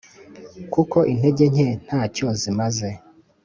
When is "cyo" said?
2.15-2.27